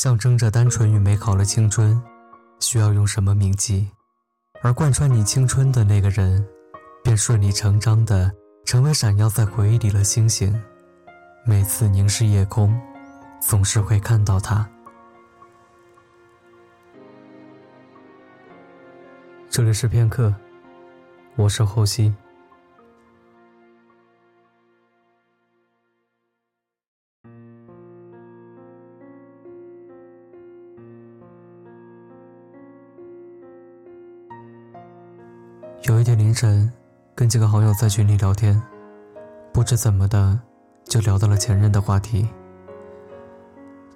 [0.00, 2.00] 象征着单纯与美好的青春，
[2.60, 3.90] 需要用什么铭记？
[4.62, 6.46] 而贯穿你青春的那个人，
[7.02, 8.30] 便顺理成章的
[8.64, 10.56] 成为闪耀在回忆里的星星。
[11.44, 12.80] 每次凝视夜空，
[13.40, 14.64] 总是会看到他。
[19.50, 20.32] 这里是片刻，
[21.34, 22.14] 我是后溪。
[35.88, 36.70] 有一天凌晨，
[37.14, 38.60] 跟几个好友在群里聊天，
[39.54, 40.38] 不知怎么的，
[40.84, 42.28] 就聊到了前任的话题。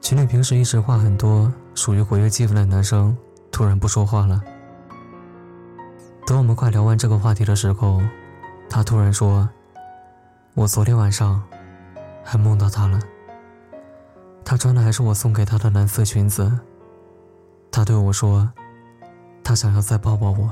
[0.01, 3.15] 群里平时一直话很多、属于活跃气氛的男生，
[3.51, 4.43] 突然不说话了。
[6.27, 8.01] 等我们快聊完这个话题的时候，
[8.71, 9.47] 他突然说
[10.57, 11.43] ：“我昨天晚上
[12.25, 12.99] 还梦到他了。
[14.47, 16.59] 他穿的还是我送给他的蓝色裙子。
[17.71, 18.51] 他对我说，
[19.45, 20.51] 他想要再抱抱我。”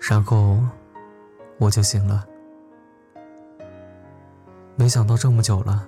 [0.00, 0.58] 然后，
[1.58, 2.24] 我就醒了。
[4.76, 5.86] 没想到这么久了，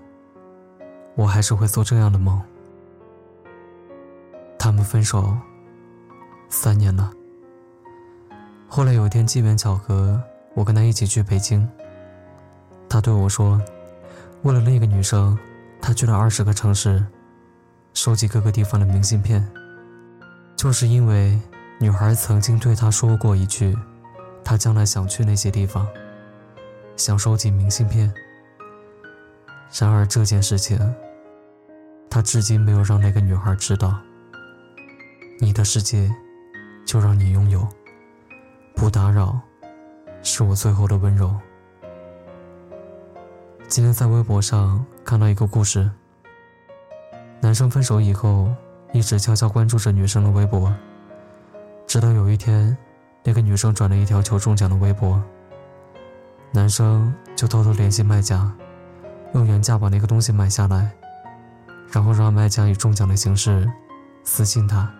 [1.14, 2.40] 我还是会做这样的梦。
[4.58, 5.34] 他们分手
[6.48, 7.12] 三年了。
[8.68, 10.20] 后来有一天机缘巧合，
[10.54, 11.66] 我跟他一起去北京。
[12.88, 13.62] 他对我说，
[14.42, 15.38] 为了那个女生，
[15.80, 17.06] 他去了二十个城市，
[17.94, 19.48] 收集各个地方的明信片，
[20.56, 21.40] 就是因为
[21.78, 23.78] 女孩曾经对他说过一句。
[24.44, 25.86] 他将来想去那些地方，
[26.96, 28.12] 想收集明信片。
[29.78, 30.78] 然而这件事情，
[32.10, 33.96] 他至今没有让那个女孩知道。
[35.38, 36.12] 你的世界，
[36.84, 37.66] 就让你拥有，
[38.74, 39.40] 不打扰，
[40.22, 41.34] 是我最后的温柔。
[43.68, 45.88] 今天在微博上看到一个故事：
[47.40, 48.52] 男生分手以后，
[48.92, 50.74] 一直悄悄关注着女生的微博，
[51.86, 52.76] 直到有一天。
[53.22, 55.22] 那个女生转了一条求中奖的微博，
[56.52, 58.50] 男生就偷偷联系卖家，
[59.34, 60.90] 用原价把那个东西买下来，
[61.92, 63.70] 然后让卖家以中奖的形式
[64.24, 64.90] 私信他。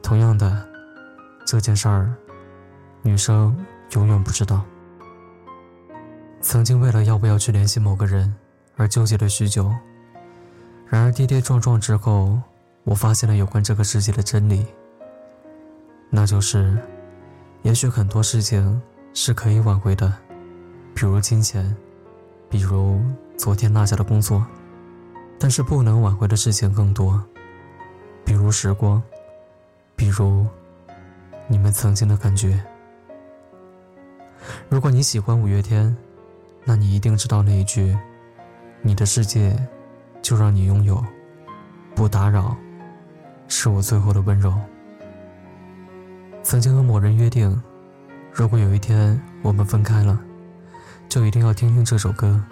[0.00, 0.66] 同样的，
[1.44, 2.14] 这件事儿，
[3.02, 3.54] 女生
[3.92, 4.64] 永远不知道。
[6.40, 8.32] 曾经为了要不要去联系某个人
[8.76, 9.74] 而纠结了许久，
[10.86, 12.40] 然而跌跌撞撞之后，
[12.84, 14.64] 我发现了有关这个世界的真理，
[16.10, 16.78] 那就是。
[17.62, 18.80] 也许很多事情
[19.12, 20.12] 是可以挽回的，
[20.94, 21.76] 比如金钱，
[22.48, 23.00] 比如
[23.36, 24.46] 昨天落下的工作，
[25.38, 27.22] 但是不能挽回的事情更多，
[28.24, 29.02] 比如时光，
[29.96, 30.46] 比如
[31.46, 32.64] 你们曾经的感觉。
[34.68, 35.94] 如果你喜欢五月天，
[36.64, 37.96] 那你一定知道那一句
[38.82, 39.56] ：“你的世界，
[40.22, 41.04] 就让你拥有，
[41.94, 42.56] 不打扰，
[43.48, 44.54] 是我最后的温柔。”
[46.48, 47.62] 曾经和某人约定，
[48.32, 50.18] 如果有一天我们分开了，
[51.06, 52.42] 就一定要听听这首歌，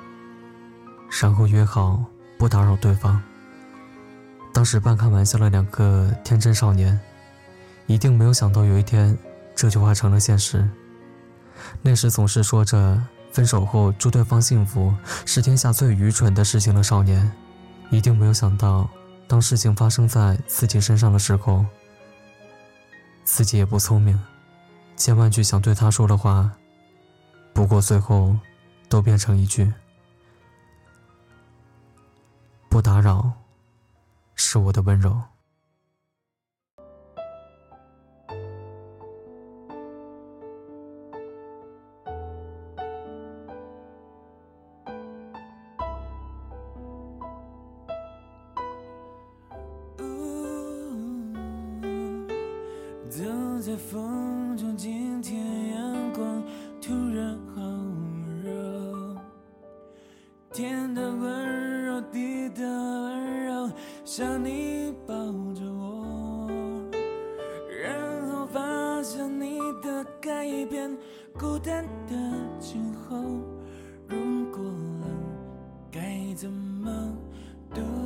[1.22, 2.04] 然后约好
[2.36, 3.18] 不打扰对方。
[4.52, 7.00] 当时半开玩笑的两个天真少年，
[7.86, 9.16] 一定没有想到有一天
[9.54, 10.68] 这句话成了现实。
[11.80, 13.02] 那时总是说着
[13.32, 17.32] 分手后祝对方幸福是天下最愚蠢的事情的少年，
[17.88, 18.90] 一定没有想到，
[19.26, 21.64] 当事情发生在自己身上的时候。
[23.26, 24.18] 自己也不聪明，
[24.96, 26.50] 千万句想对他说的话，
[27.52, 28.38] 不过最后
[28.88, 29.70] 都变成一句
[32.70, 33.32] “不打扰”，
[34.36, 35.20] 是我的温柔。
[53.66, 56.40] 在风中，今天阳光
[56.80, 57.60] 突然好
[58.44, 59.16] 热，
[60.52, 63.68] 天的温柔，地的温柔，
[64.04, 65.16] 像你抱
[65.52, 66.48] 着我，
[67.82, 70.96] 然后发现你的改变，
[71.36, 72.14] 孤单的
[72.60, 73.16] 今后，
[74.06, 75.10] 如果冷
[75.90, 76.88] 该怎么
[77.74, 78.05] 度？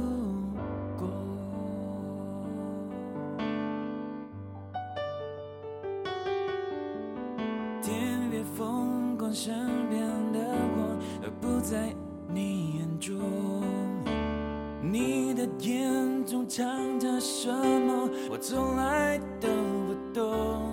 [16.80, 19.48] 想的什么，我从来都
[19.86, 20.72] 不懂。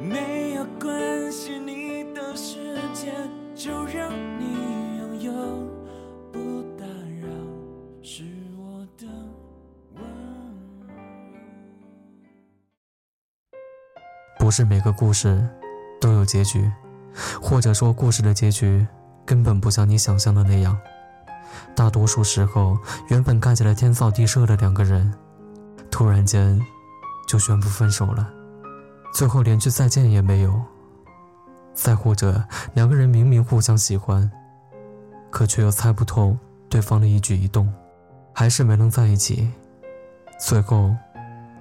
[0.00, 3.12] 没有关系，你的世界
[3.54, 4.44] 就让你
[4.98, 5.32] 拥有，
[6.32, 7.26] 不打扰
[8.00, 8.22] 是
[8.56, 9.06] 我的
[9.94, 10.04] 温
[14.38, 15.44] 不是每个故事
[16.00, 16.70] 都有结局，
[17.42, 18.86] 或者说故事的结局
[19.24, 20.78] 根本不像你想象的那样。
[21.76, 22.78] 大多数时候，
[23.08, 25.12] 原本看起来天造地设的两个人，
[25.90, 26.58] 突然间
[27.28, 28.26] 就宣布分手了，
[29.12, 30.60] 最后连句再见也没有。
[31.74, 32.42] 再或者，
[32.72, 34.28] 两个人明明互相喜欢，
[35.30, 36.34] 可却又猜不透
[36.70, 37.70] 对方的一举一动，
[38.32, 39.52] 还是没能在一起，
[40.40, 40.96] 最后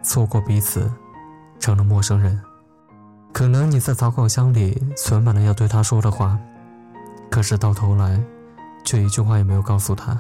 [0.02, 0.90] 错过彼此，
[1.60, 2.42] 成了陌生人。
[3.34, 6.40] 可能你在草稿箱里存满了要对他说的话，
[7.30, 8.18] 可是到头来。
[8.86, 10.18] 却一句话也没有告诉他。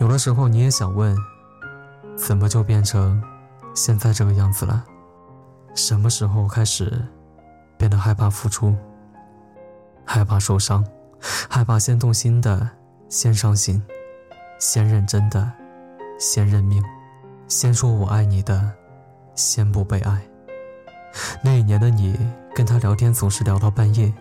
[0.00, 1.16] 有的时候你也想问，
[2.16, 3.22] 怎么就变成
[3.74, 4.82] 现在这个样子了？
[5.74, 7.06] 什么时候开始
[7.76, 8.74] 变得害怕付出，
[10.04, 10.84] 害怕受伤，
[11.48, 12.68] 害怕先动心的
[13.08, 13.80] 先伤心，
[14.58, 15.52] 先认真的
[16.18, 16.82] 先认命，
[17.46, 18.72] 先说我爱你的
[19.36, 20.20] 先不被爱？
[21.44, 22.18] 那一年的你
[22.54, 24.12] 跟他聊天总是聊到半夜，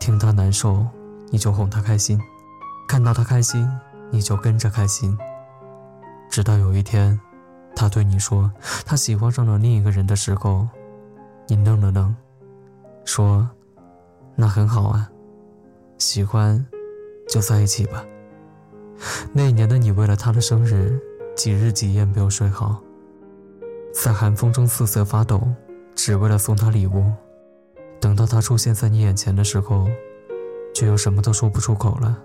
[0.00, 0.84] 听他难受
[1.30, 2.20] 你就哄他开心。
[2.88, 3.70] 看到他开心，
[4.10, 5.16] 你就跟着开心。
[6.30, 7.20] 直到有一天，
[7.76, 8.50] 他对你说
[8.86, 10.66] 他喜欢上了另一个人的时候，
[11.46, 12.16] 你愣了愣，
[13.04, 13.46] 说
[14.34, 15.10] ：“那很好啊，
[15.98, 16.66] 喜欢
[17.28, 18.02] 就在一起吧。”
[19.34, 20.98] 那一年的你为了他的生日，
[21.36, 22.80] 几日几夜没有睡好，
[23.92, 25.46] 在寒风中瑟瑟发抖，
[25.94, 27.12] 只为了送他礼物。
[28.00, 29.86] 等到他出现在你眼前的时候，
[30.74, 32.18] 却又什么都说不出口了。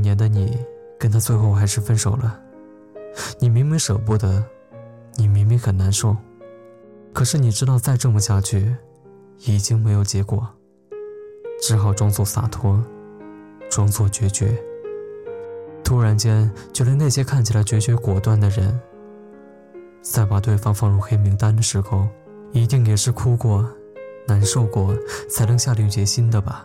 [0.00, 0.58] 年的你，
[0.98, 2.40] 跟他最后还是分手了。
[3.38, 4.44] 你明明舍不得，
[5.16, 6.16] 你明明很难受，
[7.12, 8.76] 可是你知道再这么下去，
[9.46, 10.48] 已经没有结果，
[11.60, 12.82] 只好装作洒脱，
[13.68, 14.56] 装作决绝。
[15.82, 18.80] 突然间，觉得那些看起来决绝果断的人，
[20.02, 22.06] 在把对方放入黑名单的时候，
[22.52, 23.68] 一定也是哭过、
[24.28, 24.96] 难受过，
[25.28, 26.64] 才能下定决心的吧。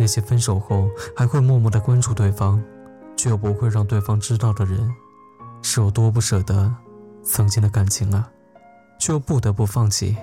[0.00, 2.58] 那些分手后还会默默的关注对方，
[3.18, 4.90] 却又不会让对方知道的人，
[5.60, 6.74] 是有多不舍得
[7.22, 8.26] 曾经的感情啊！
[8.98, 10.16] 却又不得不放弃。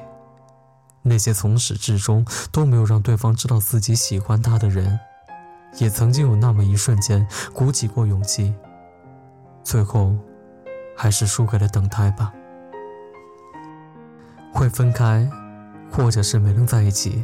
[1.03, 5.00] 那些从始至终都没有让对方知道自己喜欢他的人，
[5.77, 8.56] 也曾经有那么一瞬间鼓起过勇气，
[9.63, 10.18] 最后，
[10.95, 12.33] 还是输给了等待吧。
[14.51, 15.29] 会分开，
[15.91, 17.24] 或者是没能在一起。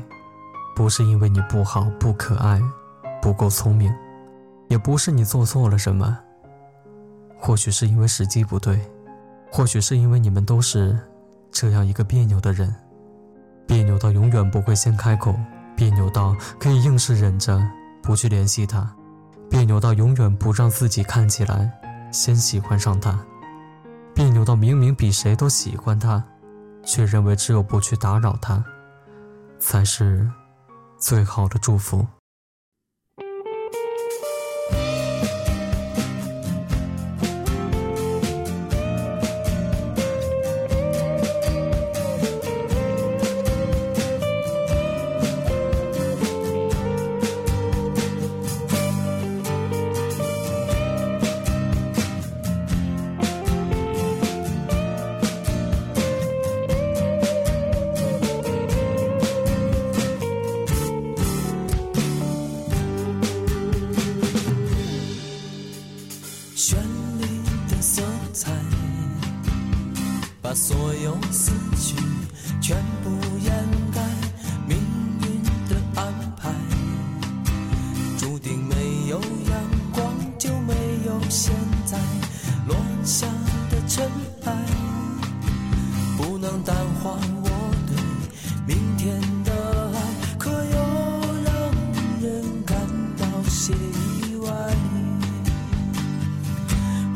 [0.75, 2.62] 不是因为你不好、不可爱、
[3.22, 3.94] 不够聪明，
[4.68, 6.18] 也不是你做错了什么。
[7.38, 8.80] 或许是因为时机不对，
[9.52, 10.98] 或许是因为你们都是
[11.52, 12.74] 这样一个别扭的人，
[13.68, 15.36] 别扭到永远不会先开口，
[15.75, 17.62] 别扭到可以硬是忍着
[18.02, 18.90] 不去联系他，
[19.50, 21.70] 别扭到永远不让自己看起来
[22.12, 23.20] 先喜欢上他，
[24.16, 26.24] 别扭到明明比谁都喜欢他，
[26.84, 28.64] 却认为只有不去打扰他，
[29.60, 30.28] 才是。
[31.03, 32.07] 最好的祝福。
[87.03, 87.48] 能淡化我
[87.86, 87.91] 对
[88.65, 89.51] 明天的
[89.93, 89.98] 爱，
[90.38, 90.77] 可又
[91.43, 91.51] 让
[92.22, 92.24] 人
[92.65, 92.77] 感
[93.17, 94.48] 到些意外。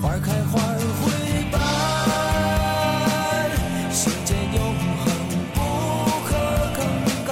[0.02, 1.04] 花开花会
[1.52, 1.56] 败，
[3.94, 4.60] 时间永
[5.00, 5.06] 恒
[5.54, 5.58] 不
[6.26, 6.30] 可
[6.76, 6.80] 更
[7.26, 7.30] 改，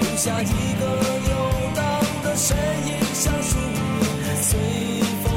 [0.00, 0.04] 留。
[0.16, 0.44] 下一
[0.80, 0.82] 个
[1.30, 1.32] 游
[1.76, 1.80] 荡
[2.24, 4.50] 的身影，像树叶随
[5.22, 5.30] 风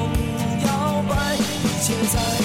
[0.65, 0.67] 摇
[1.07, 1.37] 摆，一
[1.83, 2.44] 切在。